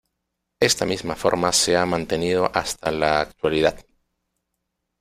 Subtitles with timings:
[0.59, 3.77] Esta misma forma se ha mantenido hasta la actualidad.